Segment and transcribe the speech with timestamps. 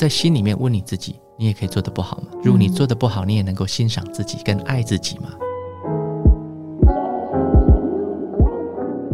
[0.00, 2.28] 在心里面问你自己，你也可以做得不好吗？
[2.42, 5.28] 如果你做得不好，你也能够欣赏自己跟爱自己吗？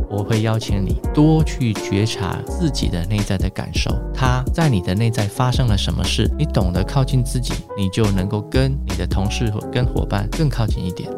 [0.09, 6.31] 我会邀请你多去觉察自己的内在的感受，它在你的内在发生了什么事？
[6.39, 11.11] 你懂得靠近自己，你就能够跟你的同事或跟伙伴更靠近一点。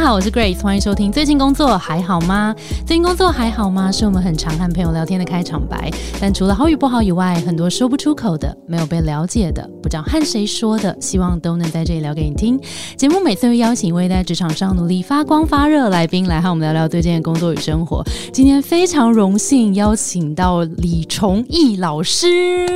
[0.00, 1.12] 好，我是 Grace，欢迎收听。
[1.12, 2.56] 最近工作还好吗？
[2.86, 3.92] 最近工作还好吗？
[3.92, 5.90] 是我们很常和朋友聊天的开场白。
[6.18, 12.58] 但除了好与不好以外，很多说不出口的、没有被了解的、不知道和谁说的，希望都能在这里聊给你听。
[12.96, 18.02] 节目每次会邀请一位在职场上努力发光发热来宾来和我们聊聊最近的工作与生活。
[18.32, 22.66] 今天非常荣幸邀请到李崇义老师。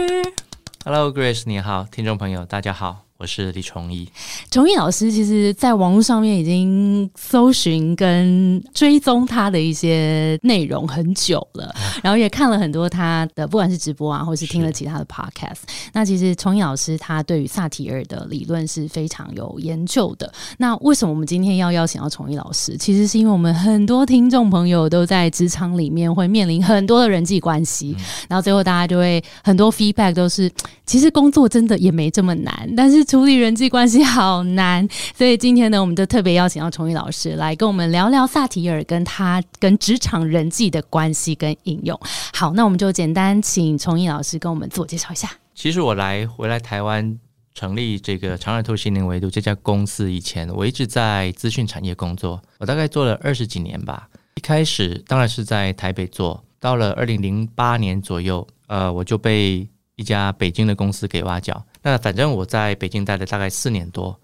[0.84, 3.03] Hello，Grace，你好，听众朋友，大家好。
[3.16, 4.08] 我是李崇义，
[4.50, 11.72] 崇义老师其实在网络上面已经搜寻跟追踪他的一些内容很久了，
[12.02, 15.60] 然后也看了很多他的不管是直播啊，或是听了其他的 podcast。
[15.92, 20.30] 那其实崇义老师他对于萨提尔的理论是非常有研究的。
[20.58, 22.76] 那为什么我们今天要邀请到崇义老师？
[22.76, 27.96] 其实是因为我们很多听众朋友都在职场里面会面临很多的人际关系，
[28.28, 30.50] 然后最后大家就会很多 feedback 都是，
[30.84, 33.03] 其实工作真的也没这么难，但是。
[33.04, 41.98] 处理人际关系好难，所以今天呢，我们就特别邀请到崇义老师来跟我们聊聊萨提尔跟他跟职场人际的关系跟应用。
[42.32, 45.30] 好，那我们就简单请崇义老师跟我们自我介绍一下。
[45.54, 47.18] 其实我来回来台湾
[47.54, 54.08] 成立这个长耳兔心灵维度这家公司以前，我一直在资讯产业工作，我大概做了二十几年吧。
[54.34, 61.64] 一开始当然是在台北做，到了二零零八年左右，呃，我就被一家北京的公司给挖角。
[61.84, 64.18] 那反正我在北京待了大概四年多，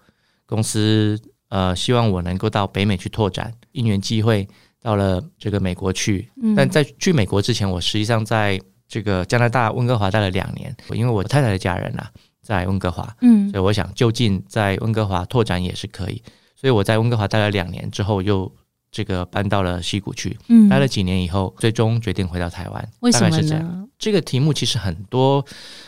[0.47, 1.17] 公司
[1.49, 4.45] 呃希望我能够到北美去拓展，因缘机会
[4.81, 6.27] 到了这个美国去。
[6.57, 16.21] 但在去美国之前，我实际上在这个加拿大温哥华待了两年，因为我太太的家人啊在温哥华，嗯，所以我想就近在温哥华拓展也是可以。
[16.55, 18.51] 所以我在温哥华待了两年之后，又
[18.91, 22.89] 这个搬到了西谷去，嗯，待了几年以后，最终决定回到台湾。
[22.99, 23.87] 为什么呢？
[23.97, 25.45] 这个题目其实很多。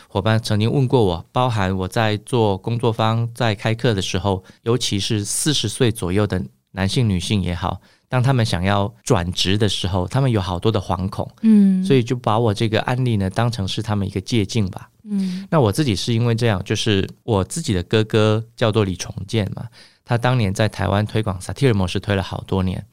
[0.08, 19.66] 伙伴曾经问过我，包含我在做工作坊在开课的时候，尤其是四十岁左右的男性、女性也好，当他们想要转职的时候，他们有好多的惶恐，嗯，所以就把我这个案例呢当成是他们一个借鉴吧，嗯，那我自己是因为这样，就是我自己的哥哥叫做李重建嘛，
[20.04, 22.86] 他当年在台湾推广萨提尔模式推了好多年，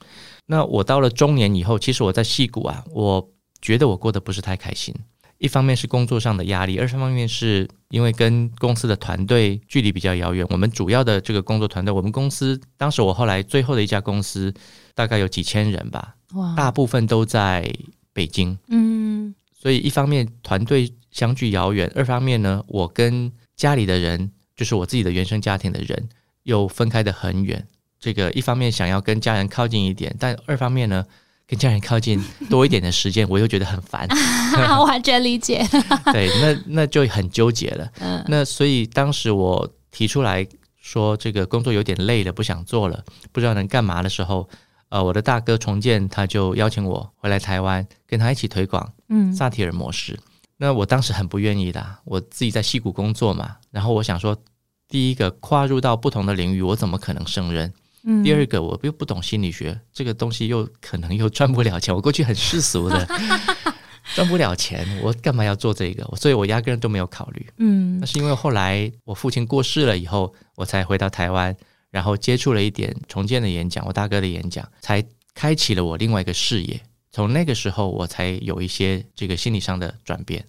[0.46, 3.30] 那我到了中年以后，其实我在戏谷啊，我
[3.62, 4.96] 觉得我过得不是太开心。
[5.38, 10.46] 一方面是工作上的压力，二方面是因为跟公司的团队距离比较遥远。
[10.52, 14.54] 我们主要的这个工作团队，我们公司当时我后来最后的一家公司
[14.94, 16.16] 大概有几千人吧，
[16.56, 17.68] 大部分都在
[18.14, 18.56] 北京。
[18.68, 26.08] 嗯，所以一方面团队相距遥远，二方面呢，我跟家里的人，就是我自己的原生家庭的人，
[26.44, 27.68] 又分开的很远。
[28.00, 31.06] 这个一方面想要跟家人靠近一点，但二方面呢。
[31.48, 34.08] 跟家人靠近多一点的时间，我又觉得很烦，
[34.88, 35.62] 完全理解。
[36.14, 37.92] 对，那那就很纠结了。
[38.00, 40.48] 嗯，那所以当时我提出来
[40.78, 43.04] 说，这个工作有点累了，不想做了，
[43.34, 44.48] 不知道能干嘛的时候，
[44.88, 50.18] 呃，我的大哥重建他就邀请我回来台湾，跟他一起推广嗯萨提尔模式。
[50.56, 54.38] 那我当时很不愿意的，我自己在戏谷工作嘛，然后我想说，
[54.92, 57.74] 第一个跨入到不同的领域，我怎么可能胜任？
[58.24, 61.96] 第二个，我又不懂心理学，这个东西又可能又赚不了钱。
[61.96, 63.08] 我过去很世俗的，
[64.14, 66.04] 赚不了钱，我干嘛要做这个？
[66.18, 67.46] 所以我压根都没有考虑。
[67.58, 71.56] 嗯，那是因为后来我父亲过世了以后，我才回到台湾，
[71.90, 75.02] 然后接触了一点重建的演讲，我大哥的演讲，才
[75.34, 76.82] 开启了我另外一个视野。
[77.12, 80.44] 从那个时候，我才有一些这个心理上的转变。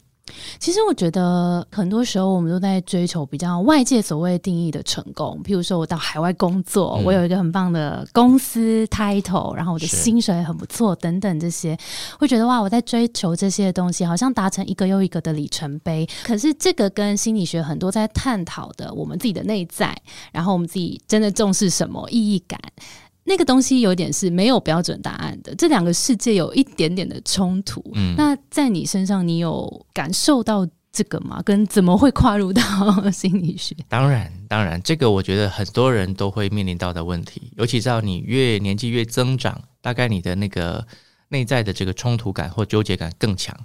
[0.58, 11.76] 其实我觉得很多时候我们都在追求比较外界所谓定义的成功，譬如说我到海外工作，我有一个很棒的公司 title，然后我的薪水很不错等等这些，
[12.18, 16.08] 会觉得哇，我在追求这些东西，好像达成一个又一个的里程碑。
[16.24, 19.96] 可是这个跟心理学很多在探讨的我们自己的内在，
[20.32, 22.60] 然后我们自己真的重视什么意义感。
[23.24, 27.82] 那个东西有点是没有标准答案的，这两个世界有一点点的冲突。
[27.94, 31.40] 嗯，那在你身上，你有感受到这个吗？
[31.42, 32.62] 跟怎么会跨入到
[33.10, 33.76] 心理学？
[33.88, 40.84] 当然，当然，这个我觉得很多人都会面临到的问题，尤其到你越年纪越增长，大概你的那个
[41.28, 43.56] 内在的这个冲突感或纠结感更强。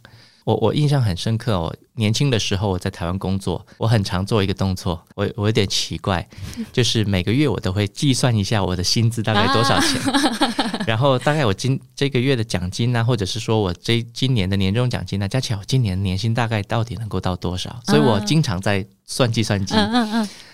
[0.48, 6.26] 我我印象很深刻，我年轻的时候我在台湾工作，我很常做一个动作，我我有点奇怪，
[6.72, 10.02] 就是每个月我都会计算一下我的薪资大概多少钱。
[10.88, 17.82] 然后大概我今这个月的奖金呢、或者是说我这今年的年终奖金呢、加起来我今年年薪大概到底能够到多少？
[17.88, 19.76] 所以我经常在算计算机，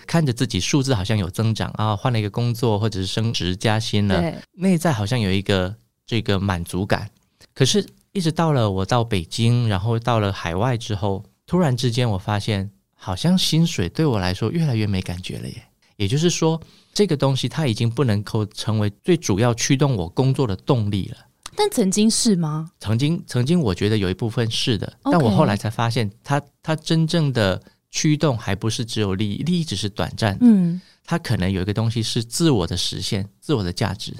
[0.08, 4.20] 看着自己数字好像有增长啊，换了一个工作或者是升职加薪了，
[4.54, 7.08] 内在好像有一个这个满足感。
[7.54, 15.62] 可是，一直到了我到北京，然后到了海外之后，突然之间我发现，好像薪水对我来说越来越没感觉了耶。
[15.96, 16.60] 也就是说，
[16.92, 21.16] 这个东西它已经不能够成为最主要驱动我工作的动力了。
[21.56, 22.70] 但曾经是吗？
[22.78, 27.60] 曾经，曾经我觉得有一部分是的但我后来才发现它，它真正的
[27.90, 34.14] 驱动还不是只有利益，利益只是短暂的嗯它可能有一个东西是自我的实现、自我的价值。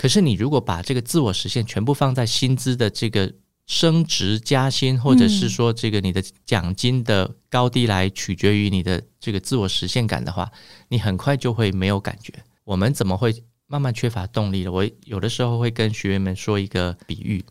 [0.00, 3.30] 可是你如果把这个自我实现全部放在薪资的这个
[3.66, 10.50] 升职加薪，或者是说这个你的奖金的高低来取决于你的这个自我实现感的话，
[10.88, 12.32] 你很快就会没有感觉。
[12.64, 14.72] 我们怎么会慢慢缺乏动力了？
[14.72, 17.44] 我有的时候会跟学员们说一个比喻，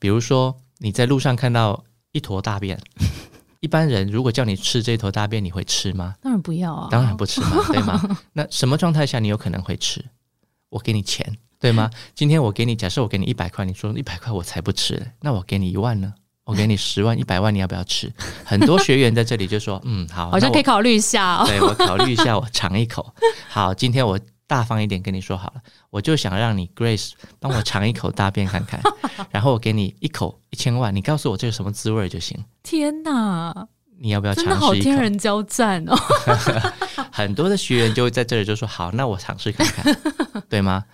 [0.00, 2.76] 比如说你在路上看到一坨大便，
[3.60, 6.16] 一般人如果叫你吃这坨大便，你会吃吗？
[6.20, 8.18] 当然不要啊，当然不吃嘛，对吗？
[8.32, 10.04] 那什么状态下你有可能会吃？
[10.68, 11.88] 我给你钱，对吗？
[12.14, 16.12] 今天我给你，假设我给你一百块，你说一百块我才不吃，那我给你一万呢？
[16.44, 18.12] 我给你十万、一百万，你要不要吃？
[18.44, 21.44] 很多学员在这里就说， 嗯，好，好像可以考虑一下哦。
[21.48, 23.14] 对我考虑一下，我尝一口。
[23.48, 24.18] 好，今天我
[24.48, 28.82] 大方一点跟你说好了，我就想让你 Grace 帮我尝一口大便看看，
[29.30, 32.44] 然后我给你一口一千万，你告诉我这是什么滋味就行。
[32.64, 33.68] 天哪，
[34.02, 34.84] 你要不要尝真的好试一口？
[34.84, 35.96] 天人交战哦。
[37.12, 39.96] 很多的学员就会在这里就说：“好，那我尝试看看，
[40.50, 40.84] 对吗？”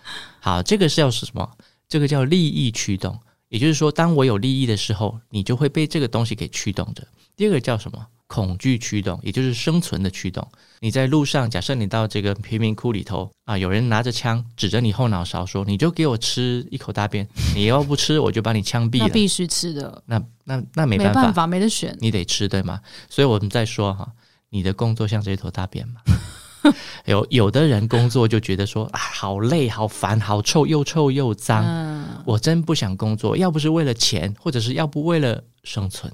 [0.40, 1.50] 好，这个是要是什么？
[1.88, 3.18] 这个叫利益驱动，
[3.48, 7.02] 也就是说，当我有利益的时候，你就会被这个东西给驱动着。
[7.34, 8.06] 第二个叫什么？
[8.28, 10.46] 恐惧驱动，也就是生存的驱动。
[10.80, 17.26] 你在路上，假设你到这个贫民窟里头啊，有人拿着枪指着你后脑勺说：“你就给我吃一口大便，
[17.56, 19.06] 你要不吃，我就把你枪毙了。
[19.06, 21.96] 那必须吃的，”那那那没办法，没办法，没得选。
[22.00, 22.80] 你得吃，对吗？
[23.08, 24.08] 所以我们在说哈，
[24.50, 26.00] 你的工作像这一坨大便嘛。
[27.06, 33.36] 有有的人工作就觉得说啊，好累、好烦、好臭，又臭又脏，嗯，我真不想工作。
[33.36, 36.12] 要不是为了钱，或者是要不为了生存，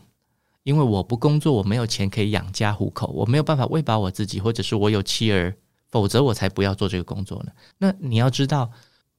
[0.64, 5.54] 因为我不工作，我没有钱可以养家糊口，我没有办法喂饱我自己，或者是我有妻儿，
[5.90, 7.52] 否则我才不要做这个工作呢。
[7.78, 8.70] 那你要知道，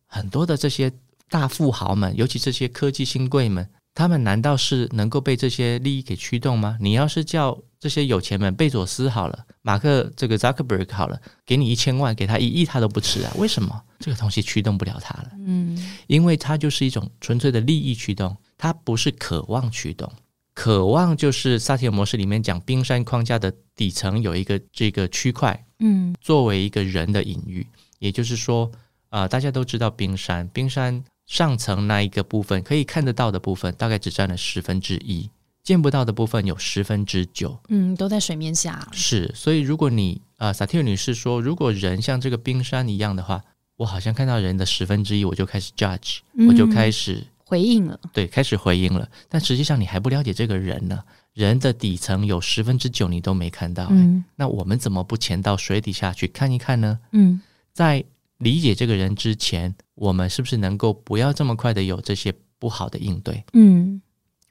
[0.08, 0.92] 很多的这些
[1.30, 6.78] 大富豪们，尤其这些科技新贵们，他们难道是能够被这些利益给驱动吗？
[6.82, 13.32] 你要是叫这些有钱们，贝佐斯好了，马克这个扎克伯格好了，给你一千万，给他一亿，他都不吃啊？
[13.38, 13.82] 为什么？
[14.00, 15.30] 这个东西驱动不了他了。
[15.46, 15.78] 嗯，
[16.08, 20.12] 因为它就是一种纯粹的利益驱动，它不是渴望驱动。
[20.56, 27.68] 渴望就是萨提尔模式里面讲冰山框架的底层有一个这个区块，嗯，作为一个人的隐喻，
[28.00, 28.72] 也就是说，
[29.10, 35.30] 啊、大家都知道冰山，冰山上层那一个部分可以看得到的部分，大概只占了十分之一，
[35.62, 37.60] 见不到的部分有十分之九。
[37.68, 38.88] 嗯，都在水面下。
[38.94, 43.44] 是，所以如果你呃，萨提尔女士说，如果人像这个冰山一样的话，
[43.76, 48.00] 我好像看到人的十分之一，我就开始 judge，、我就开始回应了。
[48.12, 49.08] 对开始回应了。
[49.30, 51.04] 但实际上你还不了解这个人呢，
[51.34, 57.00] 人的底层有十分之九你都没看到、欸嗯那我们怎么不潜到水底下去看一看呢？
[57.12, 57.40] 嗯
[57.72, 58.04] 在
[58.40, 63.44] 理解这个人之前，我们是不是能够不要这么快的有这些不好的应对？
[63.54, 64.02] 嗯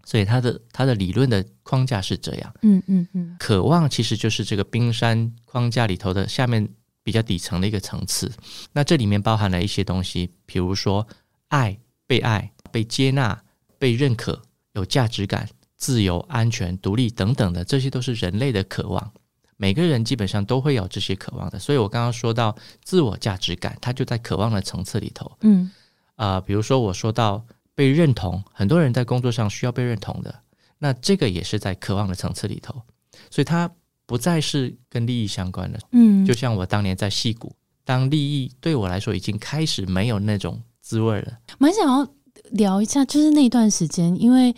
[0.06, 2.55] 所以他的他的理论的框架是这样。
[2.60, 6.69] 嗯嗯嗯渴望其实就是这个冰山框架里头的下面
[7.03, 8.31] 比较底层的一个层次。
[8.72, 11.06] 那这里面包含了一些东西，比如说
[11.48, 13.41] 爱、被爱、被接纳、
[13.79, 19.13] 被认可、有价值感、自由、安全、独立等等的，这些都是人类的渴望。
[19.57, 22.53] 每个人基本上都会有这些渴望的，所以我刚刚说到
[22.83, 25.31] 自我价值感，它就在渴望的层次里头。
[25.43, 25.71] 嗯
[26.17, 30.35] 啊、比如说我说到被认同，很多人在工作上需要被认同的，
[30.79, 32.83] 那这个也是在渴望的层次里头，
[33.31, 33.71] 所以它
[34.05, 35.79] 不再是跟利益相关的。
[35.93, 37.55] 嗯，就像我当年在戏谷，
[37.85, 42.05] 当利益对我来说已经开始没有那种滋味了，蛮想要
[42.51, 44.55] 聊一下，就是那段时间，因为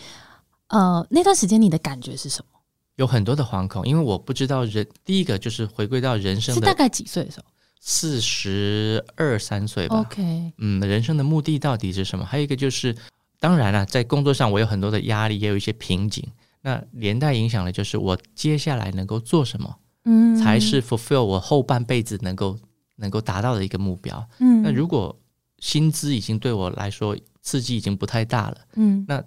[0.69, 2.59] 呃，那段时间你的感觉是什么？
[2.97, 7.45] 有很多的惶恐，因为我不知道人第一个就是回归到人生的是大概几岁的时候
[7.79, 12.25] 四十二三岁吧，？OK，嗯，人生的目的到底是什么？
[12.25, 12.97] 还有一个就是，
[13.39, 16.27] 当然了，在工作上我有很多的压力，也有一些瓶颈。
[16.63, 22.59] 那连带影响的就是我接下来能够做什么，嗯，才是 fulfill 我后半辈子能够
[22.97, 24.27] 能够达到的一个目标。
[24.41, 25.17] 嗯，那如果
[25.61, 27.17] 薪资已经对我来说
[27.47, 29.23] 刺激已经不太大了嗯那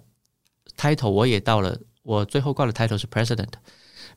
[0.76, 3.48] ，title 我也到了，我最后挂的 title 是 president，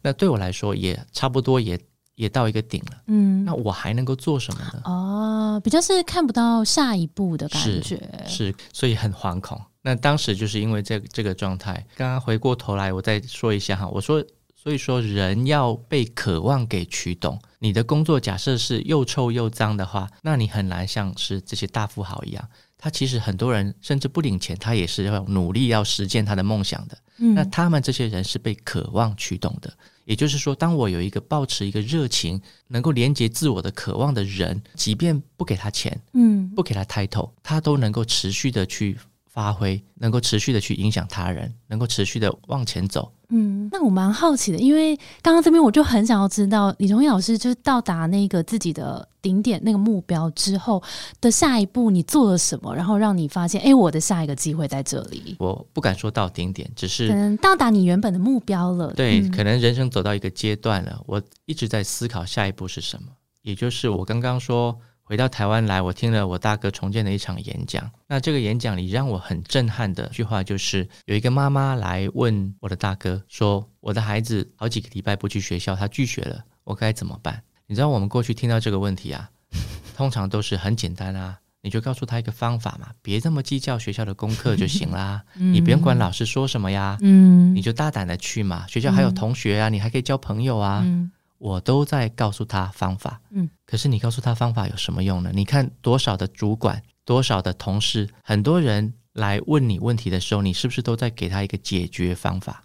[0.02, 1.80] 那对我来说也差不多也
[2.16, 3.02] 也到一个顶了。
[3.08, 4.82] 嗯，那我还能够做什么呢？
[4.84, 9.60] 哦，啊，比较是看不到下一步的感觉，是，所以很惶恐。
[9.82, 11.74] 那当时就是因为这这个状态。
[11.96, 14.22] 刚刚回过头来，我再说一下哈，我说，
[14.54, 17.40] 所以说人要被渴望给驱动。
[17.60, 22.50] 你的工作假设是又臭又脏的话，那你很难像是这些大富豪一样。
[22.84, 26.98] 他其实很多人甚至不领钱，他也是要努力要实现他的梦想的。
[27.18, 29.74] 嗯那他们这些人是被渴望驱动的。
[30.04, 39.00] 也就是说，当我有一个保持一个热情，能够连接自我的渴望的人，即便不给他钱，嗯不给他 title，他都能够持续的去
[39.34, 43.12] 发挥，能够持续的去影响他人，能够持续的往前走。
[43.30, 50.84] 嗯，那我蛮好奇的，因为刚刚这边我就很想要知道，李崇义老师就是到达那个自己的顶点那个目标之后
[51.20, 58.94] 的下一步，你做了什么，然后让你发现，哎，我的下一个机会在这里，我不敢说到顶点，只是可能到达你原本的目标了。
[58.94, 63.08] 对，嗯可能人生走到一个阶段了，我一直在思考下一步是什么。
[63.42, 67.92] 也就是我刚刚说，回到台湾来，我听了我大哥重建的一场演讲。
[68.08, 79.30] 那这个演讲里让我很震撼的一句话就是，有一个妈妈来问我的大哥说：“我的孩子好几个礼拜不去学校，他拒绝了，我该怎么办？”你知道我们过去听到这个问题啊，
[79.96, 90.82] 通常都是很简单啊，你就告诉他一个方法嘛，别这么计较学校的功课就行啦，你不用管老师说什么呀，嗯你就大胆的去嘛，学校还有同学啊，你还可以交朋友啊。
[90.86, 91.12] 嗯
[91.44, 95.30] 我都在告诉他方法，嗯，可是你告诉他方法有什么用呢？
[95.34, 102.64] 你看多少的主管，多少的同事，很多人来问你问题的时候，你是不是都在给他一个解决方法？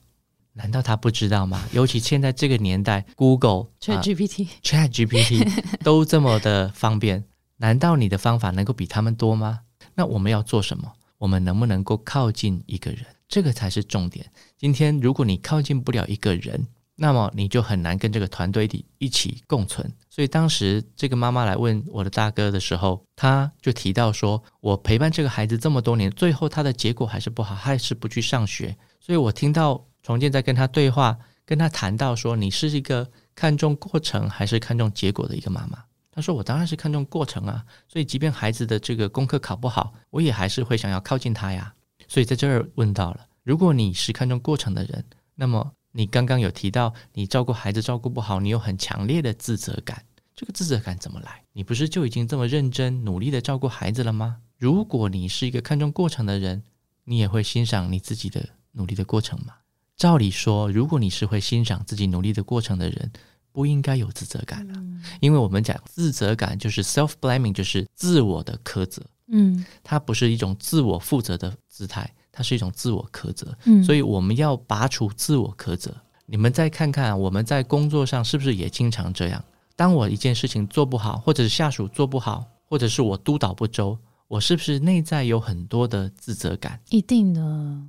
[0.52, 1.60] 难道他不知道吗？
[1.72, 5.44] 尤其现在这个年代，Google、，Chat 啊 GPT，Chat GPT
[5.82, 7.24] 都这么的方便，
[7.56, 9.58] 难道你的方法能够比他们多吗？
[9.96, 10.92] 那我们要做什么？
[11.18, 13.04] 我们能不能够靠近一个人？
[13.28, 14.30] 这个才是重点。
[14.56, 16.68] 今天如果你靠近不了一个人，
[17.00, 19.88] 那么你就很难跟这个团队里一起共存。
[20.10, 28.76] 所以当时这个妈妈来问我的大哥的时候，他就提到说，我陪伴这个孩子这么多年，最后他的结果还是不好，还是不去上学。
[29.00, 35.84] 所以我听到重建在跟他对话，跟他谈到说，你是一个看重过程还是看重结果的一个妈妈。
[36.10, 41.72] 他说：“我当然是看重过程啊，所以即便孩子的这个功课考不好，我也还是会想要靠近他呀。
[42.08, 45.04] 所以在这儿问到了，如果你是看重过程的人，
[45.36, 51.42] 那么你刚刚有提到你照顾孩子照顾不好，你有很强烈的自责感，这个自责感怎么来？
[51.52, 54.36] 你不是就已经这么认真努力的照顾孩子了吗？
[54.58, 56.62] 如果你是一个看重过程的人，
[57.02, 59.54] 你也会欣赏你自己的努力的过程吗？
[59.96, 63.10] 照理说，如果你是会欣赏自己努力的过程的人，
[63.50, 64.80] 不应该有自责感啊。
[65.20, 73.52] 因为我们讲自责感就是 self blaming，就是自我的苛责，嗯它不是一种自我负责的姿态，它是一种自我苛责。
[73.64, 75.92] 嗯，所以我们要拔除自我苛责。
[76.24, 79.44] 你们再看看我们在工作上是不是也经常这样？
[79.74, 86.78] 当我一件事情做不好，或者是下属做不好，或者是我督导不周，我是不是内在有很多的自责感？
[86.90, 87.40] 一定的，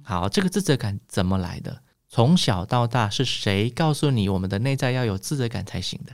[0.03, 1.79] 好，这个自责感怎么来的？
[2.07, 6.11] 从小到大是谁告诉你我们的内在要有自责感才行的？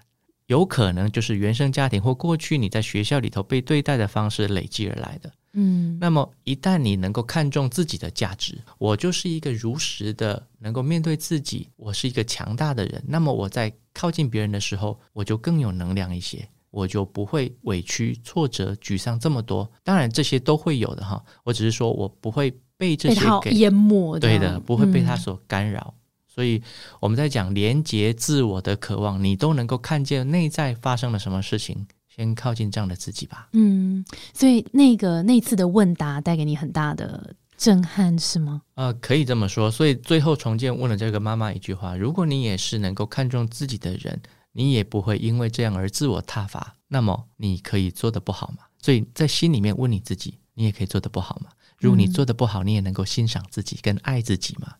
[0.47, 5.31] 有可能就是原生家庭或过去你在学校里头被对待的方式累积而来的。
[5.55, 13.03] 嗯那么一旦你能够看重自己的价值，我就是一个如实的能够面对自己，我是一个强大的人。
[13.07, 19.69] 那么我在靠近别人的时候，我就更有能量一些，我就不会委屈、挫折、沮丧这么多。
[19.83, 25.93] 当然这些都会有的哈，我只是说我不会被这些给淹没，对的，不会被他嗯所干扰。
[26.27, 26.61] 所以
[26.99, 33.49] 我们在讲连接自我的渴望，你都能够看见内在发生了什么事情，先靠近这样的自己吧。
[33.51, 38.61] 嗯，所以那个那次的问答带给你很大的震撼，是吗？
[38.75, 39.69] 呃，可以这么说。
[39.69, 44.21] 所以最后重建问了这个妈妈一句话：如果你也是能够看重自己的人，
[44.53, 48.63] 你也不会因为这样而自我挞伐，那么你可以做得不好吗？
[48.81, 51.49] 所以在心里面问你自己，你也可以做得不好吗？
[51.77, 54.73] 如果你嗯做得不好，你也能够欣赏自己跟爱自己吗？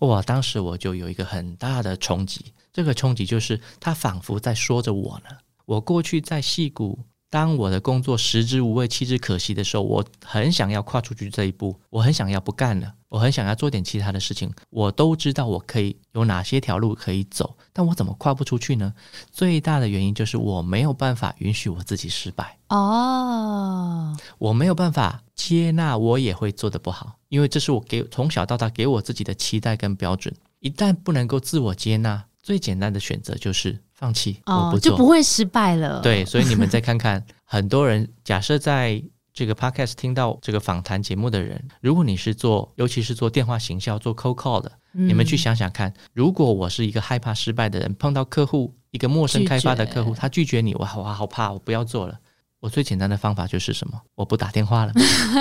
[0.00, 0.20] 哇！
[0.22, 5.36] 当时我就有一个很大的冲击，这个冲击就是他仿佛在说着我呢。
[5.72, 6.98] 我过去在戏谷，
[7.30, 14.52] 当我的工作食之无味，弃之可惜的时候，我很想要跨出去这一步，我很想要不干了，我很想要做点其他的事情。
[14.68, 18.92] 我都知道我可以有哪些条路可以走，但我怎么跨不出去呢？
[19.30, 22.58] 最大的原因就是我没有办法允许我自己失败。
[22.68, 30.34] 哦，我没有办法接纳我也会做的不好，因为这是我给从小到大给我自己的期待跟标准。
[30.60, 34.90] 一旦不能够自我接纳，最简单的选择就是放弃，我哦不，做。
[34.90, 36.00] 就不会失败了。
[36.00, 39.00] 对，所以你们再看看，很多人假设在
[39.32, 52.18] 这个 podcast 听到这个访谈节目的人，如果你是做，尤其是做电话行销、做 cold call 的，嗯，你们去想想看，如果我是一个害怕失败的人，碰到客户一个陌生开发的客户，拒他拒绝你，哇，我好怕，我不要做了。
[52.58, 54.00] 我最简单的方法就是什么？
[54.16, 54.92] 我不打电话了，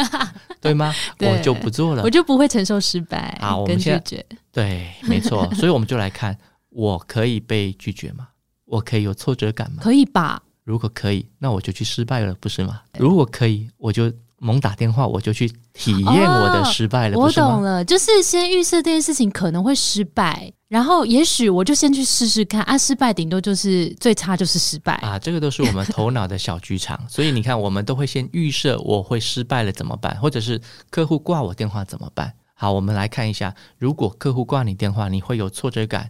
[0.62, 0.94] 对吗？
[1.18, 2.10] 对我就不做了我。
[2.10, 4.24] 就不会承受失败跟拒好我们现在绝。
[4.52, 5.52] 对，没错。
[5.56, 6.38] 所以我们就来看，
[6.70, 8.28] 我可以被拒绝吗？
[8.72, 9.84] 我可以有挫折感吗？
[9.84, 10.42] 可以吧？
[10.64, 12.82] 如果可以，那我就去失败了，不是吗？
[12.98, 17.18] 如果可以，我就猛打电话，我就去体验我的失败了？
[17.18, 24.94] 我懂了，就是先预设这件事情可能会失败，然后也许我就先去试试看啊，失败顶多就是最差就是失败。
[24.96, 32.32] 啊，这个都是我们头脑的小剧场， 所以你看，我们都会先预设我会失败了怎么办，或者是客户挂我电话怎么办？
[32.54, 36.10] 好，我们来看一下，如果客户挂你电话，你会有挫折感、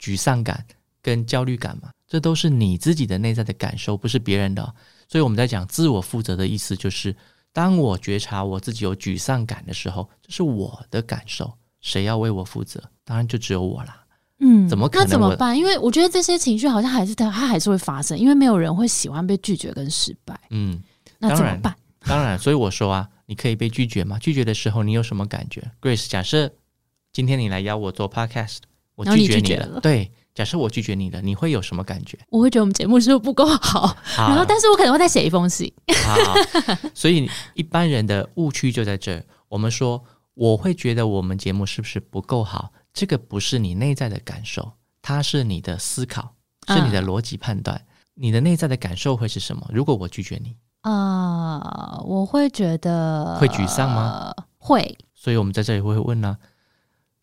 [0.00, 0.64] 沮丧感
[1.00, 1.88] 跟焦虑感吗？
[2.12, 4.74] 这都是你自己的内在的感受，不是别人的哦。
[5.08, 7.16] 所以我们在讲自我负责的意思，就是
[7.54, 11.50] 当我觉察我自己有沮丧感的时候，这是我的感受，
[11.80, 12.82] 谁要为我负责？
[13.02, 14.04] 当然就只有我啦。
[14.40, 15.56] 嗯，怎么可那怎么办？
[15.56, 20.38] 因为我觉得这些情绪好像还是它，它还是会发生，因为没有人会喜欢被拒绝跟失败。
[20.50, 20.82] 嗯，
[21.18, 21.74] 那怎么办？
[22.00, 24.18] 当然，所以我说啊，你可以被拒绝吗？
[24.18, 26.52] 拒绝的时候，你有什么感觉？Grace，假设
[27.10, 28.58] 今天你来邀我做 Podcast，
[28.96, 32.18] 我拒绝你了对，假设我拒绝你了，你会有什么感觉？
[32.30, 35.72] 我会觉得我们节目是不是不够好，好然后但是我可能会再写一封信。
[36.06, 36.16] 好，
[36.94, 39.24] 所以一般人的误区就在这儿。
[39.48, 40.02] 我们说，
[40.34, 42.72] 我会觉得我们节目是不是不够好？
[42.94, 44.72] 这个不是你内在的感受，
[45.02, 46.34] 它是你的思考，
[46.68, 47.84] 是你的逻辑判断。
[48.14, 49.66] 你的内在的感受会是什么？
[49.72, 54.34] 如果我拒绝你，啊、我会觉得会沮丧吗？
[54.58, 56.36] 会，所以我们在这里会问呢、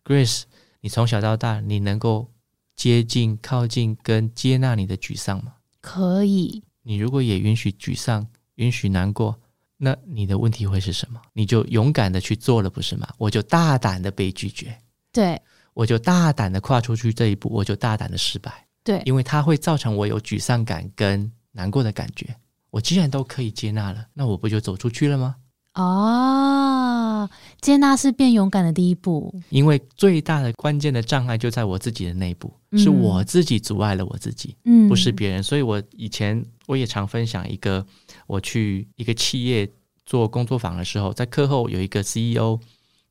[0.04, 0.42] Grace，
[0.80, 2.30] 你从小到大，你能够
[2.80, 5.52] 接近、靠近跟接纳你的沮丧吗？
[5.82, 6.62] 可以。
[6.80, 9.38] 你如果也允许沮丧，允许难过，
[9.76, 11.20] 那你的问题会是什么？
[11.34, 13.06] 你就勇敢的去做了，不是吗？
[13.18, 14.74] 我就大胆的被拒绝，
[15.12, 15.38] 对
[15.74, 22.34] 我就大胆的跨出去这一步，我就大胆的失败，对，因为它会造成我有沮丧感跟难过的感觉。
[22.70, 25.36] 我既然都可以接纳了，那我不就走出去了吗？
[25.74, 29.32] 哦，接纳是变勇敢的第一步。
[29.50, 35.42] 因为最大的关键的障碍就在我自己的内部，嗯是我自己阻碍了我自己，嗯，不是别人。
[35.42, 37.86] 所以我以前我也常分享一个，
[38.26, 39.68] 我去一个企业
[40.04, 42.58] 做工作坊的时候，在课后有一个 CEO，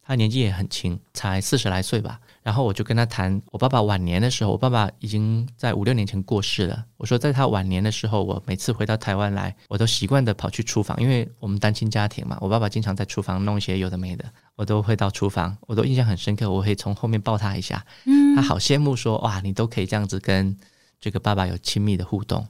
[0.09, 2.19] 他年纪也很轻，才四十来岁吧。
[2.41, 6.83] 然后我就跟他谈，我爸爸晚年的时候，我爸爸已经在五六年前过世了。
[6.97, 20.57] 我说，在他晚年的时候，我每次回到台湾来，我都习惯的跑去厨房，因为我们单亲家庭嘛，我爸爸经常在厨房弄一些有的没的，我都会到厨房，我都印象很深刻，我会从后面抱他一下，嗯他好羡慕说，哇，你都可以这样子跟
[20.99, 22.47] 这个爸爸有亲密的互动。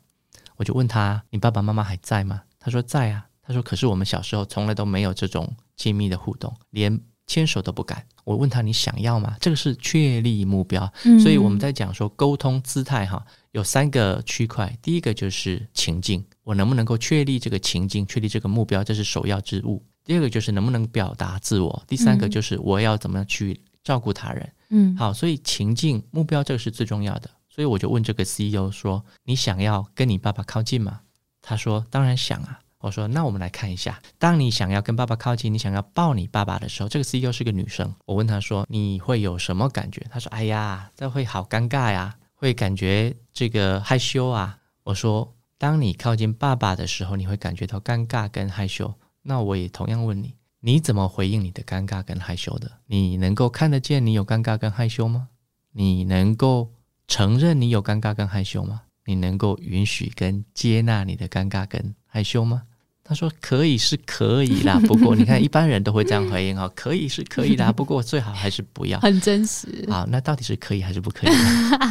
[0.55, 2.43] 我就问他，你爸爸妈妈还在吗？
[2.57, 3.25] 他说在啊。
[3.41, 8.03] 他说，可是我们小时候从来都没有这种亲密的互动，连牵手都不敢。
[8.25, 9.37] 我问他，你想要吗？
[9.39, 10.91] 这个是确立目标。
[11.05, 14.75] 嗯所以我们在讲说沟通姿态哈，有三个区块。
[14.81, 19.85] 第一个就是情境，我能不能够确立这个情境，确立这个目标，这是首要之务。
[20.03, 24.51] 第二个就是能不能表达自我，第三个嗯就是我要怎么样去照顾他人。
[24.71, 27.29] 嗯好，所以情境目标这个是最重要的。
[27.47, 31.01] 所以我就问这个 CEO 说：“你想要跟你爸爸靠近吗？”
[31.41, 37.93] 他说：“当然想啊。”我说：“那我们来看一下，当你想要跟爸爸靠近，你想要抱你爸爸的时候，这个 CEO 是个女生。
[38.05, 52.71] 我问她说：‘你会有什么感觉？’她说：‘哎呀，这会好尴尬呀，会感觉这个害羞啊。’我说：‘当你靠近爸爸的时候，你会感觉到尴尬跟害羞。’那我也同样问你，你怎么回应你的尴尬跟害羞的？
[52.85, 55.27] 你能够看得见你有尴尬跟害羞吗？
[55.73, 56.71] 你能够
[57.09, 58.83] 承认你有尴尬跟害羞吗？
[59.03, 62.63] 你能够允许跟接纳你的尴尬跟害羞吗？
[63.09, 68.99] 他说可以是可以啦， 不过你看一般人都会这样回应哈，可以是可以啦， 不过最好还是不要。
[68.99, 69.83] 很真实。
[69.89, 71.31] 好，那到底是可以还是不可以？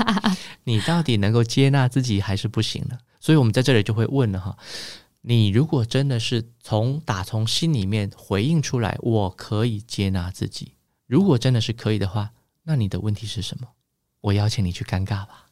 [0.62, 2.96] 你到底能够接纳自己还是不行呢？
[3.18, 4.56] 所以我们在这里就会问了哈，
[5.22, 10.74] 你如果真的是从打从心里面回应出来，我可以接纳自己，
[11.08, 12.30] 如果真的是可以的话，
[12.62, 13.66] 那你的问题是什么？
[14.20, 15.46] 我邀请你去尴尬吧，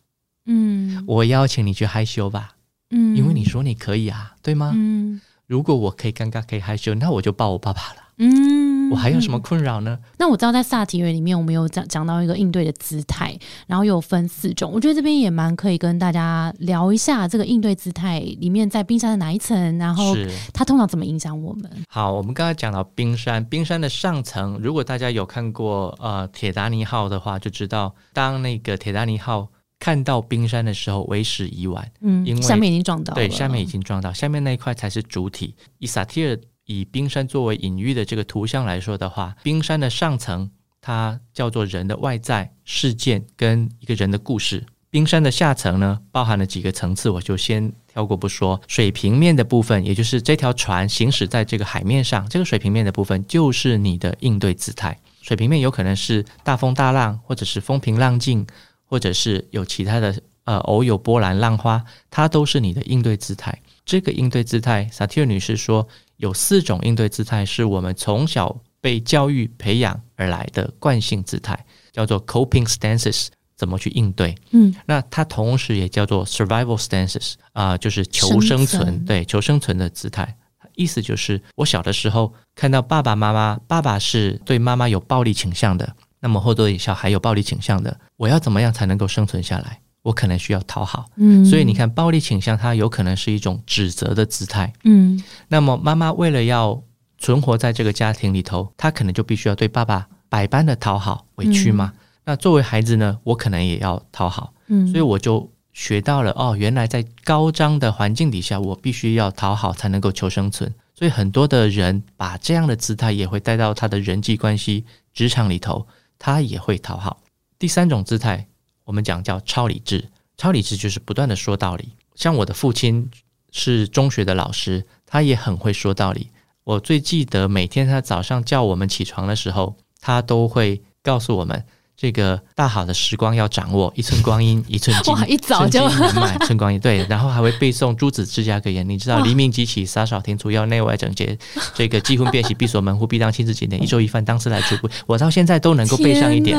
[0.47, 2.55] 嗯我邀请你去害羞吧，
[2.91, 4.73] 嗯因为你说你可以啊，对吗？
[4.77, 9.99] 嗯如果我可以尴尬，可以害羞，那我就抱我爸爸了，嗯我还有什么困扰呢？
[10.17, 14.71] 那我知道在萨提尔里面，我们有讲讲到一个应对的姿态，然后又有分四种。
[14.73, 20.15] 我觉得这边也蛮可以跟大家聊一下这个应对姿态里面在冰山的哪一层，然后。
[20.55, 21.71] 它通常怎么影响我们。
[21.89, 29.49] 好，我们刚才讲到冰山，冰山的上层，如果大家有看过呃铁达尼号的话，就知道当那个铁达尼号
[29.87, 35.55] 看到冰山的时候，为时已晚，嗯因为，下面已经撞到了，对，下面已经撞到，下面那一块才是主体。
[35.79, 44.67] 以萨提尔以冰山作为隐喻的这个图像来说的话，冰山的上层它叫做人的外在事件跟一个人的故事。
[44.91, 48.61] 冰山的下层呢，包含了几个层次，我就先跳过不说。
[48.67, 54.99] 水平面的部分，也就是这条船行驶在这个海面上，这个水平面的部分就是你的应对姿态。
[55.23, 58.47] 水平面有可能是大风大浪，或者是风平浪静，
[58.87, 63.61] 或者是有其他的呃偶有波澜浪花，它都是你的应对姿态。
[63.85, 74.35] 这个应对姿态，萨提尔女士说，有四种应对姿态是我们从小被教育培养而来的惯性姿态，叫做 coping stances，怎么去应对？
[74.51, 80.37] 嗯，那它同时也叫做 survival stances 啊、就是求生存，生存对求生存的姿态。
[80.75, 89.81] 意思就是，我小的时候看到爸爸妈妈，爸爸是对妈妈有暴力倾向的，那么或者对小孩有暴力倾向的，我要怎么样才能够生存下来？
[90.03, 91.07] 我可能需要讨好。
[91.17, 94.73] 嗯，所以你看，暴力倾向它有可能是一种指责的姿态。
[94.85, 96.81] 嗯，那么妈妈为了要
[97.19, 101.93] 存活在这个家庭里头，她可能就必须要对爸爸百般的讨好、委屈嘛。
[102.25, 110.73] 那作为孩子呢，我可能也要讨好，嗯，所以我就学到了哦，原来在高张的环境底下，我必须要讨好才能够求生存。
[110.95, 115.87] 所以很多的人把这样的姿态也会带到他的人际关系、职场里头，
[116.19, 117.23] 他也会讨好。
[117.59, 118.47] 第三种姿态，
[118.85, 120.09] 我们讲叫超理智。
[120.37, 121.95] 超理智就是不断的说道理。
[122.15, 123.11] 像我的父亲
[123.53, 126.31] 是中学的老师，他也很会说道理。
[126.65, 131.65] 我最记得每天他早上叫我们起床的时候，他都会告诉我们。
[131.97, 135.15] 这个大好的时光要掌握，一寸光阴一寸金。
[135.15, 138.87] 哇一早就寸金难买寸光阴，对，然后还会背诵朱子治家格言。
[138.87, 141.39] 你知道黎明即起，洒扫庭除要，内外整洁。
[141.75, 143.81] 这个既婚变喜，闭锁门户，必当亲自检点。
[143.83, 144.89] 一粥一饭，当思来处不。
[145.07, 146.59] 我到现在都能够背上一点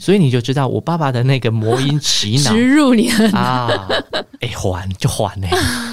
[0.00, 3.68] 所以你就知道我爸爸的那个魔音洗脑植入你的啊，
[4.40, 5.48] 哎，还就还呢、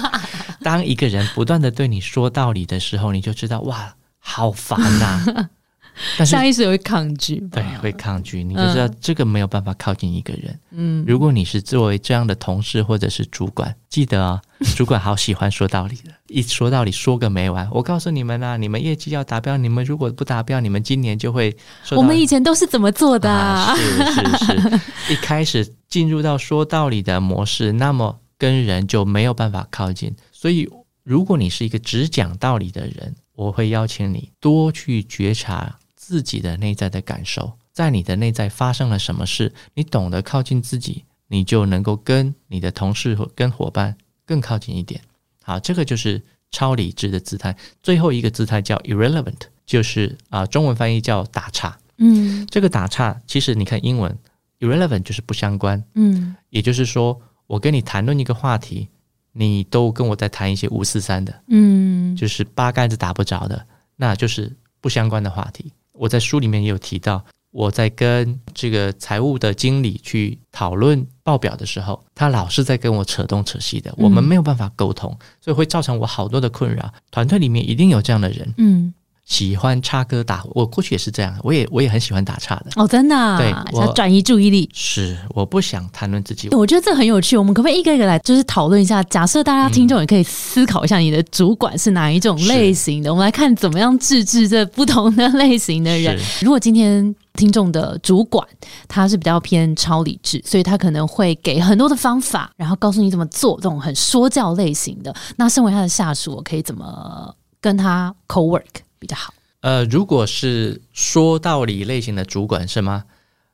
[0.62, 5.48] 当一个人不断的对你说道理的时候，你就知道哇，好烦呐、
[6.18, 10.58] 但是下意识会抗拒，对，会抗拒，你就知道这个没有办法靠近一个人。
[10.70, 14.40] 嗯，如果你是作为这样的同事或者是主管，记得啊、
[14.74, 17.68] 主管好喜欢说道理的，一说道理说个没完。
[17.70, 21.54] 我告诉你们啊，你们业绩要达标，你们如果不达标，你们今年就会
[21.90, 23.72] 我们以前都是怎么做的啊？
[23.72, 24.80] 啊，是是是，
[25.12, 30.14] 一开始进入到说道理的模式，那么跟人就没有办法靠近。
[30.32, 30.68] 所以，
[31.04, 45.00] 如果你是一个只讲道理的人，我会邀请你多去觉察自己的内在的感受，在你的内在发生了什么事，你懂得靠近自己，你就能够跟你的同事或跟伙伴更靠近一点。
[45.44, 47.56] 好，这个就是超理智的姿态。
[47.84, 51.78] 最后一个姿态叫 irrelevant，就是啊、中文翻译叫打岔。
[51.98, 54.18] 嗯这个打岔，其实你看英文
[54.58, 58.88] irrelevant 就是不相关，嗯也就是说，我跟你谈论一个话题，
[59.30, 65.72] 你都跟我在谈一些五四三的，嗯，就是八竿子打不着的，那就是不相关的话题。
[65.92, 76.92] 我在书里面也有提到，我在跟这个财务的经理去讨论报表的时候，他老是在跟我扯东扯西的，我们没有办法沟通，所以会造成我好多的困扰。
[77.10, 78.92] 团队里面一定有这样的人，嗯
[79.24, 80.44] 喜欢插歌打。
[80.50, 82.66] 我过去也是这样，我也我也很喜欢打岔的。
[82.76, 84.68] 哦，真的啊，对我想转移注意力。
[84.74, 86.48] 是，我不想谈论自己。
[86.50, 89.02] 我觉得这很有趣，我们可不可以一个一个来，就是讨论一下？
[89.04, 93.10] 假设大家听众也可以思考一下，你的主管是哪一种类型的？
[93.10, 96.18] 我们来看怎么样治治这不同的类型的人。
[96.40, 98.46] 如果今天听众的主管
[98.86, 105.14] 他是比较偏超理智，所以他可能会给很多的方法，然后告诉你怎么做，这种很说教类型的。
[105.36, 109.34] 那身为他的下属，我可以怎么跟他 co work 比较好？
[109.60, 113.04] 呃，如果是说道理类型的主管是吗？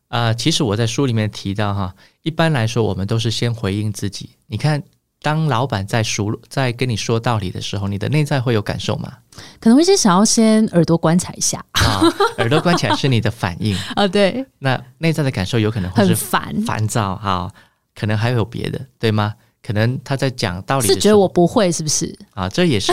[0.09, 4.31] 啊、其实我在书里面提到哈，一般来说我们都是先回应自己。
[4.47, 4.83] 你看，
[5.21, 9.13] 当老板在熟在跟你说道理的时候，你的内在会有感受吗？
[9.61, 12.01] 可能会是想要先耳朵观察一下啊，
[12.39, 17.53] 耳朵关起来是你的反应，啊， 对，那内在的感受有可能会是烦，烦躁哈，
[17.95, 19.35] 可能还有别的，对吗？
[19.63, 22.91] 可能他在讲道理是觉得我不会是不是啊，这也是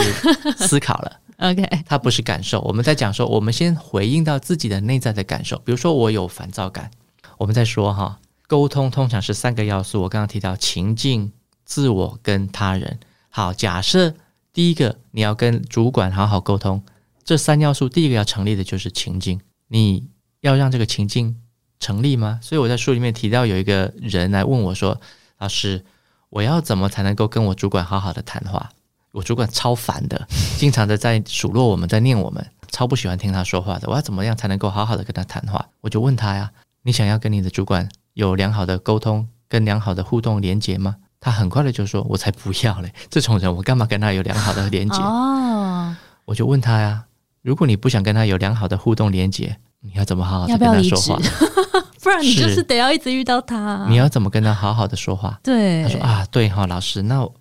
[0.58, 1.20] 思考了。
[1.38, 2.60] ？OK，它不是感受。
[2.62, 5.58] 我们在讲说，我们先回应到自己的内在的感受。
[5.58, 6.90] 比如说，我有烦躁感，
[7.38, 10.02] 我们在说哈，沟通通常是三个要素。
[10.02, 11.32] 我刚刚提到情境、
[11.64, 12.98] 自我跟他人。
[13.28, 14.14] 好，假设
[14.52, 16.82] 第一个你要跟主管好好沟通，
[17.24, 19.40] 这三要素第一个要成立的就是情境。
[19.68, 20.08] 你
[20.40, 21.36] 要让这个情境
[21.80, 22.40] 成立吗？
[22.42, 24.98] 所以我在书里面提到有一个人来问我说
[25.38, 25.84] ：“老师，
[26.30, 28.70] 我要怎么才能够跟我主管好好的谈话？”
[29.16, 33.88] 我主管超烦的，经常的在数落我们，在念我们，超不喜欢听他说话的。
[33.88, 35.66] 我要怎么样才能够好好的跟他谈话？
[35.80, 36.50] 我就问他呀，
[36.82, 40.96] 你想要跟你的主管有良好的沟通跟良好的互动连接吗？
[41.18, 42.92] 他很快的就说：“我才不要嘞！
[43.08, 47.06] 这种人我干嘛跟他有良好的连接？”哦，我就问他呀，
[47.40, 51.22] 如果你不想跟他有良好的互动连接，你要怎么好好的要跟不要离职他说话？？
[52.02, 53.84] 不然你就是是得要一直遇到他。
[53.88, 55.38] 你要怎么跟他好好的说话？
[55.42, 57.34] 对，他说啊，对哈、老师，那我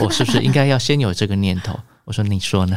[0.00, 1.78] 我是不是应该要先有这个念头？
[2.04, 2.76] 我说你说呢？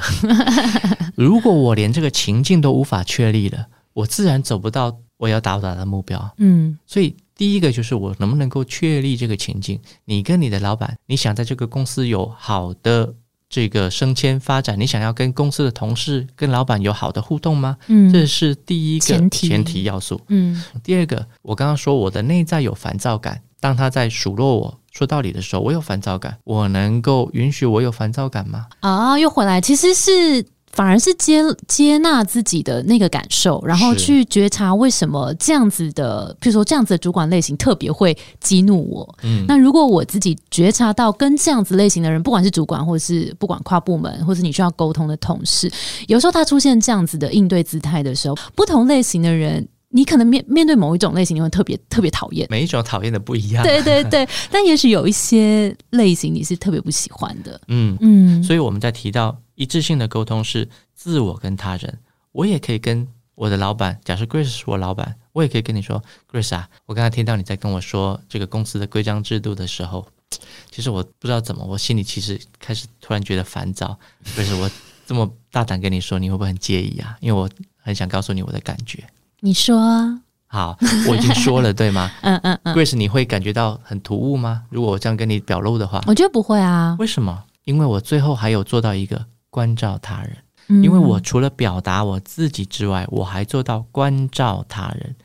[1.15, 6.33] 如果我连这个情境都无法确立了，我自然走不到我要达到的目标。
[6.37, 9.79] 嗯所以第一个就是我能不能够确立这个情境？
[10.05, 13.13] 你跟你的老板，你想在这个公司有好的
[13.49, 17.77] 这个升迁发展，你想要跟公司的同事、跟老板有好的互动吗？
[17.87, 20.19] 嗯，这是第一个前提前提要素。
[20.29, 28.65] 嗯第二个，我刚刚说我的内在有烦躁感，当他在数落我说道理的时候，我有烦躁感，我能够允许我有烦躁感吗？
[28.79, 30.45] 啊，又回来，其实是。
[30.75, 39.17] 反而是接接纳自己的那个感受，然后去觉察为什么这样子的，比如说这样子的主管类型特别会激怒我。
[39.23, 45.71] 嗯，那如果我自己觉察到跟这样子类型的人，不管是主管，或是不管跨部门，或是你需要沟通的同事，
[46.07, 52.45] 有时候他出现这样子的应对姿态的时候，不同类型的人，你可能面面对某一种类型，你会特别特别讨厌。
[52.49, 53.63] 每一种讨厌的不一样。
[53.63, 57.61] 对对对， 但也许有一些类型你是特别不喜欢的。
[57.69, 61.97] 嗯，嗯，所以我们在提到一致性的沟通是自我跟他人，
[62.33, 70.05] 我也可以跟我的老板，假设 Grace 是我老板，我也可以跟你说，Grace 啊，我刚才听到你在跟我说这个公司的规章制度的时候，
[70.69, 73.97] 其实我不知道怎么，我心里其实开始突然觉得烦躁。
[74.35, 74.69] Grace，我
[75.05, 77.15] 这么大胆跟你说，你会不会很介意啊？
[77.21, 79.01] 因为我很想告诉你我的感觉。
[79.45, 80.75] 你说啊，好，
[81.07, 84.63] 我已经说了，对吗 嗯嗯嗯，？Grace，你会感觉到很突兀吗？
[84.71, 87.43] 如果我这样跟你表露的话，我觉得不会啊，为什么？
[87.65, 90.37] 因为我最后还有做到一个关照他人。
[90.67, 95.15] 嗯因为我除了表达我自己之外，我还做到关照他人。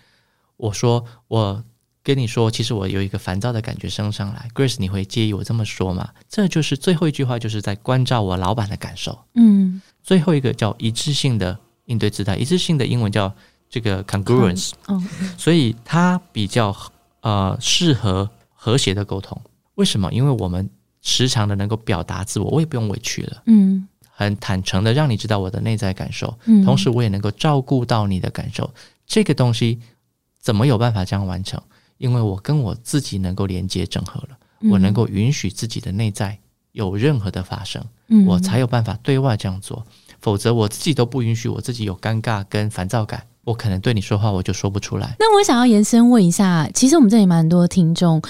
[0.58, 1.64] 我说，我
[2.04, 6.10] 跟你说，其实我有一个烦躁的感觉升上来，Grace，你会介意我这么说吗？
[6.28, 9.18] 这就是最后一句话，就是在关照我老板的感受。
[9.34, 13.34] 嗯最后一个叫一致性的应对姿态，一致性的英文叫
[13.70, 16.76] 这个 congruence，、嗯所以它比较
[17.20, 19.40] 呃适合和谐的沟通。
[19.76, 20.12] 为什么？
[20.12, 20.68] 因为我们
[21.00, 23.42] 时常的能够表达自我，我也不用委屈了。
[23.46, 28.70] 嗯很坦诚的让你知道我的内在感受，嗯，同时我也能够照顾到你的感受。
[29.06, 29.80] 这个东西
[30.38, 31.58] 怎么有办法这样完成？
[31.96, 34.36] 因为我跟我自己能够连接整合了，
[34.70, 36.38] 我能够允许自己的内在
[36.72, 39.86] 有任何的发生，嗯，我才有办法对外这样做。
[40.20, 45.16] 否则我自己都不允许我自己有尴尬跟烦躁感，我可能对你说话我就说不出来。
[45.18, 48.20] 那我想要延伸问一下，其实我们这里蛮多听众，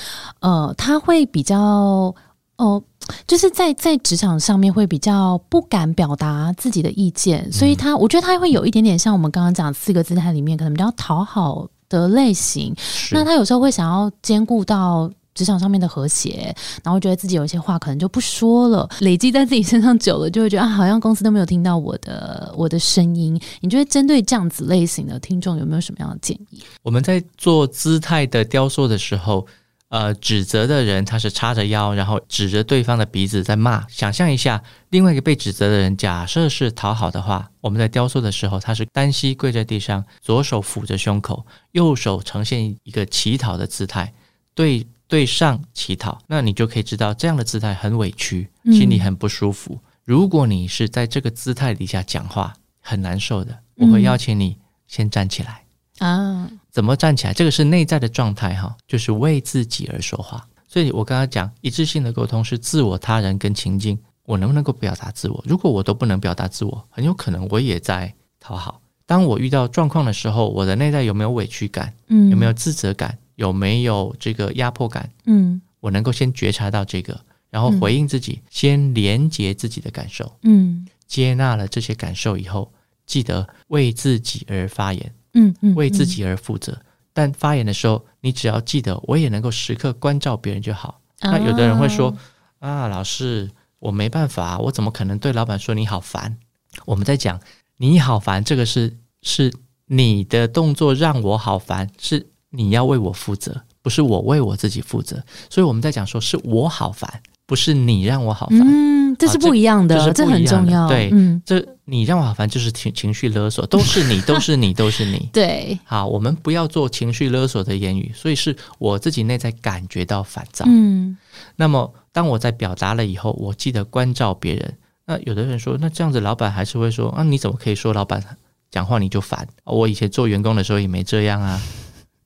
[0.40, 2.14] 呃，他会比较
[2.56, 2.82] 哦。
[3.26, 12.72] 就是在在职场上面会比较不敢表达自己的意见，所以他我觉得他会有一点点像我们刚刚讲四个姿态里面可能比较讨好的类型。
[13.10, 23.40] 那他有时候会想要兼顾到职场上面的和谐，然后觉得自己有一些话可能就不说了，累积在自己身上久了，就会觉得啊，好像公司都没有听到我的我的声音。
[23.60, 26.62] 你觉得针对这样子类型的听众有没有什么样的建议？
[26.82, 29.46] 我们在做姿态的雕塑的时候，
[29.88, 33.84] 呃，指责的人他是叉着腰，然后指着对方的鼻子在骂。
[33.88, 44.12] 想象一下，另外一个被指责的人，假设是讨好的话，我们在雕塑的时候，他是单膝跪在地上，左手抚着胸口，右手呈现一个乞讨的姿态，
[44.54, 46.18] 对对上乞讨。
[46.26, 49.78] 那你就可以知道，这样的姿态很委屈，嗯心里很不舒服。
[50.04, 55.62] 如果你是在这个姿态底下讲话，很难受的，我会嗯邀请你先站起来。
[55.98, 57.34] 啊，怎么站起来？
[57.34, 60.46] 这个是内在的状态哈，就是为自己而说话。
[60.66, 65.44] 所以我刚刚讲一致性的沟通是自我、他人跟情境，我能不能够表达自我？
[65.44, 68.80] 如果我都不能表达自我，很有可能我也在讨好。
[69.04, 71.92] 当我遇到状况的时候，我的内在有没有委屈感？
[72.06, 73.18] 嗯，有没有自责感？
[73.40, 75.10] 有没有这个压迫感？
[75.24, 82.70] 嗯我能够先觉察到这个，然后回应自己，先连接自己的感受，嗯接纳了这些感受以后，
[83.06, 85.14] 记得为自己而发言。
[85.32, 86.78] 嗯嗯，为自己而负责。
[87.12, 91.00] 但发言的时候，你只要记得，我也能够时刻关照别人就好。
[91.20, 92.14] 嗯那有的人会说
[92.60, 96.36] ：“啊，老师，我没办法，我怎么可能对老板说你好烦？”
[96.84, 97.40] 我们在讲
[97.78, 99.52] 你好烦，这个是是
[99.86, 105.22] 你的动作让我好烦，是你要为我负责，不是我为我自己负责。
[105.48, 108.60] 所以我们在讲说是我好烦，不是你让我好烦。
[108.60, 110.88] 嗯，这是不一样的，这很重要。
[110.88, 115.28] 对嗯，这你让我好烦就是情情绪勒索，都是你， 都是你，都是你。
[115.32, 120.64] 对，好，我们不要做情绪勒索的言语，所以是我自己内在感觉到烦躁。
[120.68, 121.16] 嗯
[121.56, 124.74] 那么当我在表达了以后，我记得关照别人。
[125.06, 128.22] 那有的人说，那这样子老板还是会说啊，你怎么可以说老板
[128.70, 129.46] 讲话你就烦？
[129.64, 131.60] 我以前做员工的时候也没这样啊。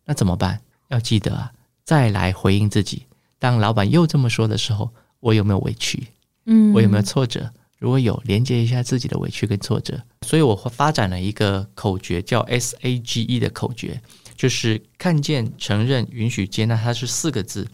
[0.05, 0.61] 那怎么办？
[0.89, 1.53] 要记得啊，
[1.85, 3.05] 再来回应自己。
[3.39, 4.91] 当老板又这么说的时候，
[5.21, 6.07] 我有没有委屈？
[6.47, 7.51] 嗯，我有没有挫折？
[7.79, 14.01] 如果有，连接一下自己的委屈跟挫折，所以我发展了一个口诀，叫 S A G E 的口诀，
[14.37, 17.69] 就是看见、承认、允许、接纳，它是四个字。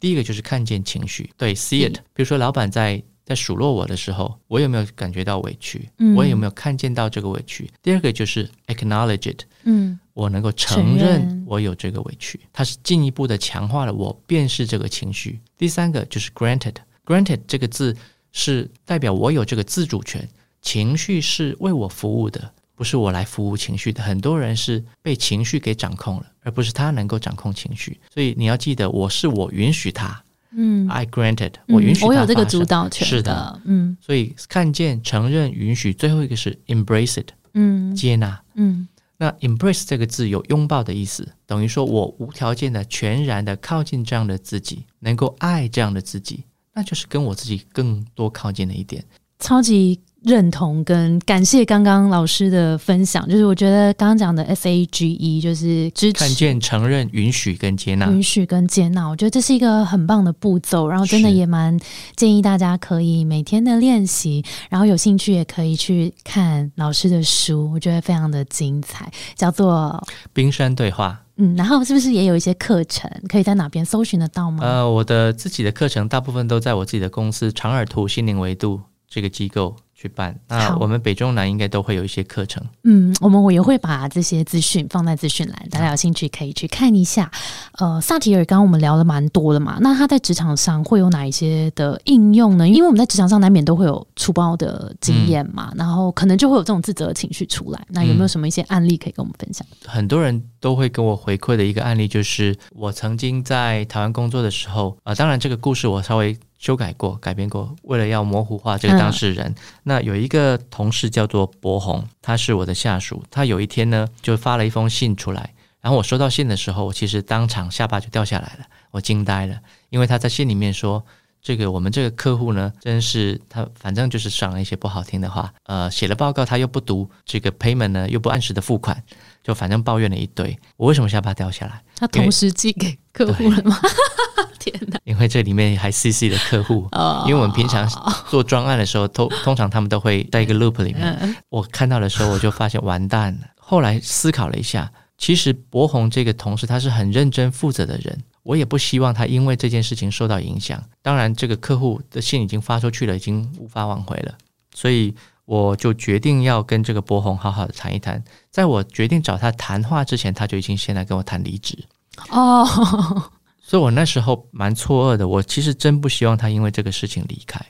[0.00, 1.98] 第一个就是看见情绪，对，see it。
[2.12, 5.90] 比如说，老板在在数落我的时候，我有没有感觉到委屈？
[6.14, 7.68] 我有没有看见到这个委屈？
[7.82, 15.40] 第二个就是 acknowledge it，嗯，我能够承认我有这个委屈，它是进一步的强化了我辨识这个情绪。
[15.58, 17.96] 第三个就是 granted，granted 这个字
[18.30, 20.26] 是代表我有这个自主权，
[20.62, 22.52] 情绪是为我服务的。
[22.76, 27.98] 不是我来服务情绪的，很多人是被情绪给掌控了，而不是他能够掌控情绪。
[28.12, 30.22] 所以你要记得，我是我允许他，
[30.56, 33.96] 嗯，I granted，我允许他我有这个主导权，是的，嗯。
[34.00, 38.88] 所以看见、承认、允许，最后一个是 embrace it，嗯，接纳，嗯。
[39.18, 49.04] 那 embrace 这个字有拥抱的意思，等于说我无条件的、全然的靠近这样的自己，能够爱这样的自己，那就是跟我自己更多靠近的一点，
[49.38, 50.00] 超级。
[50.22, 61.78] 认同跟感谢刚刚老师的分享，就是我觉得刚刚讲的 S A G E 就是支持、看见、承认、允许跟接纳、允许跟接纳，我觉得这是一个很棒的步骤，然后真的也蛮
[62.16, 70.02] 建议大家可以每天的练习，然后有兴趣也可以去看老师的书，我觉得非常的精彩，叫做
[70.32, 71.20] 《冰山对话》。
[71.36, 74.64] 嗯，然后是不是也有一些课程可以在哪边搜寻得到吗？
[74.64, 79.76] 呃，我的自己的课程大部分都在我自己的公司长耳图心灵维度这个机构。
[79.98, 82.62] 去办，那我们北中南应该都会有一些课程。
[82.84, 87.30] 嗯，我们我也会把这些资讯放在资讯栏，大家有兴趣可以去看一下。
[87.78, 92.68] 呃，萨提尔，刚刚我们聊了蛮多的嘛，那他在职场上会有哪一些的应用呢？
[92.68, 97.82] 因为我们在职场上难免都会有粗暴的经验嘛，然后可能就会有这种自责的情绪出来。
[97.88, 99.66] 那有没有什么一些案例可以跟我们分享？
[99.86, 106.36] 很多人都会跟我回馈的一个案例，就是我曾经在台湾工作的时候啊，当然这个故事我稍微。
[106.58, 113.22] 修改过、改编过，为了要模糊化这个当事人，那有一个同事叫做博宏，他是我的下属。
[113.30, 119.58] 他有一天呢，就发了一封信出来，然后我收到信的时候，我其实当场下巴就掉下来了，我惊呆了，
[119.90, 121.04] 因为他在信里面说，
[121.42, 129.00] 这个我们这个客户呢，真是他反正就是讲了一些不好听的话，呃，写了报告他又不读，这个 payment 呢又不按时的付款，
[129.46, 130.58] 就反正抱怨了一堆。
[130.76, 131.80] 我为什么下巴掉下来？
[131.96, 133.78] 他同时寄给客户了吗？
[134.58, 134.98] 天哪！
[135.04, 136.88] 因为这里面还 CC 的客户，
[137.28, 137.88] 因为我们平常
[138.28, 141.36] 做专案的时候，通通常他们都会在一个 loop 里面。
[141.48, 143.46] 我看到的时候，我就发现完蛋了。
[143.54, 150.82] 后来思考了一下，其实博宏这个同事他是很认真负责的人，我也不希望他因为这件事情受到影响。
[151.02, 154.34] 当然，这个客户的信已经发出去了，已经无法挽回了，
[154.74, 155.14] 所以
[155.46, 158.22] 我就决定要跟这个博宏好好的谈一谈。
[158.50, 161.82] 在我决定找他谈话之前，他就已经先来跟我谈离职。
[162.30, 163.30] 哦。
[163.62, 167.60] 所以我那时候蛮错愕的，我其实真不希望他因为这个事情离开。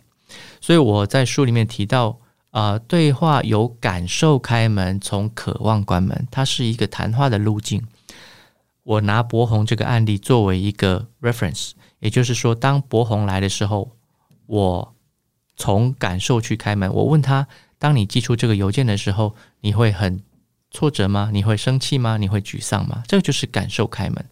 [0.60, 2.18] 所以我在书里面提到，
[2.50, 7.82] 啊，对话由感受开门，从渴望关门，它是一个谈话的路径。
[8.82, 13.92] 我拿博宏这个案例作为一个 reference，也就是说，当博宏来的时候，
[14.46, 14.94] 我
[15.56, 16.92] 从感受去开门。
[16.92, 20.22] 我问他，当你寄出这个邮件的时候，你会很
[20.70, 21.30] 挫折吗？
[21.32, 22.16] 你会生气吗？
[22.16, 23.02] 你会沮丧吗？
[23.06, 24.24] 这个就是感受开门。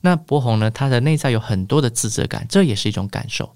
[0.00, 0.70] 那博宏呢？
[0.70, 3.54] 他的内在有很多的自责感，这也是一种感受。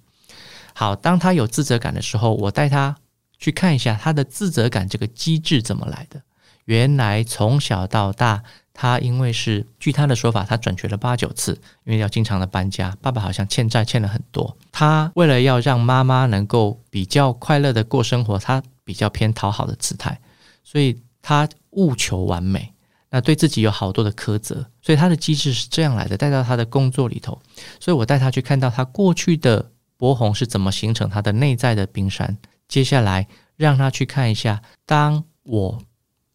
[0.74, 2.96] 好，当他有自责感的时候，我带他
[3.38, 6.22] 去看一下他的自责感这个机制怎么来的。
[6.66, 8.42] 原来从小到大，
[8.74, 11.52] 他因为是据他的说法，他转学了八九次，
[11.84, 14.56] 因为要经常的搬家，爸爸好像欠债欠了很多。
[14.72, 20.18] 他为了要让妈妈能够比较快乐的过生活，他比较偏讨好的姿态，
[20.62, 22.72] 所以他务求完美。
[23.10, 27.40] 那对自己有好多的苛责，所以他的机制是这样来的，带到他的工作里头。
[27.80, 32.36] 所以我带他去看到他过去的波红是怎么形成他的内在的冰山。
[32.68, 35.82] 接下来让他去看一下，当我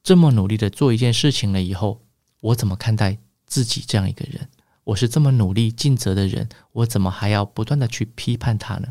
[0.03, 2.01] 这么努力的做一件事情了以后，
[2.39, 4.47] 我怎么看待自己这样一个人？
[4.85, 8.87] 我是这么努力尽责的人，我怎么还要不断的去批判他呢？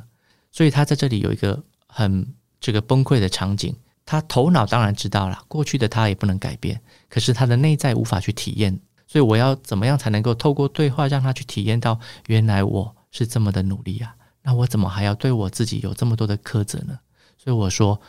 [0.53, 3.75] 所以他在这里有一个很这个崩溃的场景。
[4.07, 11.97] 他头脑当然知道了，过去的他也不能改变，可是他的内在无法去体验，所以我要怎么样才能够透过对话让他去体验到，
[12.27, 14.13] 原来我是这么的努力啊？
[14.43, 16.99] 那我怎么还要对我自己有这么多的苛责呢？
[17.39, 18.01] 所以我说，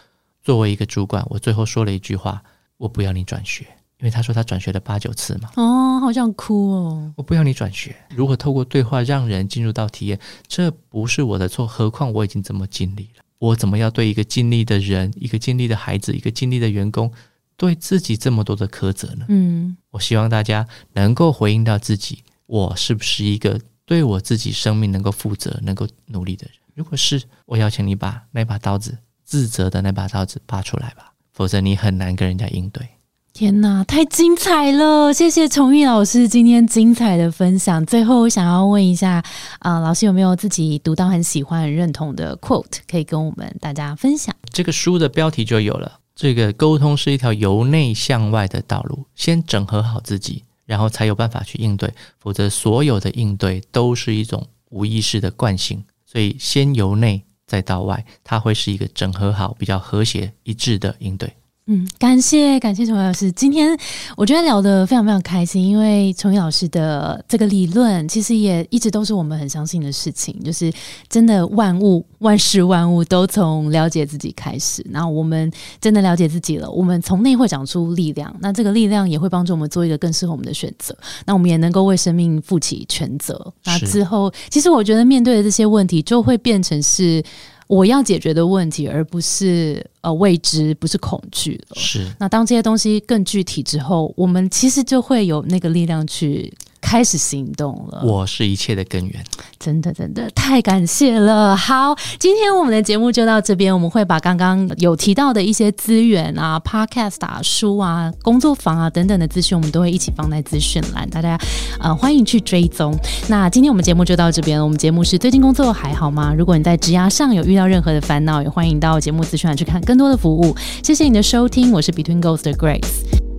[0.41, 2.41] 作为一个主管，我最后说了一句话：
[2.77, 3.63] 我不要你转学，
[3.99, 5.51] 因为他说他转学了八九次嘛。
[5.55, 7.13] 哦，好想哭哦！
[7.15, 7.95] 我不要你转学。
[8.09, 13.23] 如果透过对话让人进入到体验，这不是我的错，何况我已经这么尽力了。
[13.41, 17.11] 我怎么要对一个尽力的人、一个尽力的孩子、一个尽力的员工，
[17.57, 19.25] 对自己这么多的苛责呢？
[19.29, 26.55] 嗯，我希望大家能够回应到自己，我是不是一个对我自己生命能够负责、能够努力的人？
[26.75, 31.11] 如果是，我邀请你把那把刀子、自责的那把刀子拔出来吧。
[31.33, 32.87] 否则你很难跟人家应对。
[33.33, 35.11] 天哪，太精彩了！
[35.13, 37.83] 谢谢崇义老师今天精彩的分享。
[37.85, 39.23] 最后，我想要问一下，
[39.59, 44.35] 啊、老师有没有自己读到很喜欢、很认同的 quote，可以跟我们大家分享？
[44.51, 45.99] 这个书的标题就有了。
[46.13, 55.81] 这个沟通是一条由内向外的道路，先整合好自己，然后才有办法去应对，否则所有的应对都是一种无意识的惯性。
[56.05, 61.33] 所以，先由内再到外，它会是一个整合好、比较和谐一致的应对。
[61.73, 63.77] 嗯，感谢感谢崇义老师，今天
[64.17, 70.69] 我觉得聊得非常非常开心，因为崇义老师的这个理论其实也一直都是我们很相信的事情，就是
[71.07, 75.49] 真的万物万事万物都从了解自己开始，然后我们
[75.79, 80.93] 真的了解自己了，我们从内会长出力量，那这个力量也会帮助我们做一个更适合我们的选择，
[81.25, 83.53] 那我们也能够为生命负起全责。
[83.63, 87.23] 那之后，其实我觉得面对的这些问题，就会变成是
[87.71, 91.75] 我要解决的问题，而不是呃未知，不是恐惧了。
[91.75, 98.01] 是那当这些东西更具体之后，我们其实就会有那个力量去开始行动了。
[98.03, 99.23] 我是一切的根源。
[99.59, 101.55] 真的真的太感谢了。
[101.55, 111.37] 好，今天我们的节目就到这边，我们会把刚刚有提到的一些资源啊、podcast 啊、书啊、工作坊啊等等的资讯，我们都会一起放在资讯栏，大家
[111.79, 112.97] 呃欢迎去追踪。
[113.29, 114.63] 那今天我们节目就到这边了。
[114.63, 116.33] 我们节目是最近工作还好吗？
[116.35, 120.55] 如果你在职涯上有遇到任何的烦恼，也欢迎到节目资讯栏去看更多的服务。
[120.83, 123.30] 谢谢你的收听，我是 Between Ghosts 的 Grace。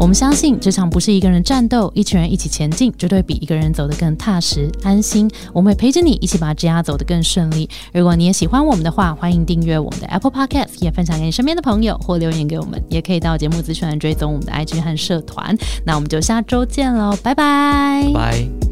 [0.00, 5.30] 我们相信职场不是一个人战斗，一群人一起前进，绝对比一个人走得更踏实安心。
[5.52, 7.68] 我们会陪着你一起把职涯走得更顺利。
[7.92, 15.54] 如果你也喜欢我们的话，欢迎订阅我们的 Apple Podcast，也分享给你身边的朋友或留言给我们，也可以到节目资讯栏追踪我们的 IG 和社团。
[15.84, 18.69] 那我们就下周见喽，拜拜拜。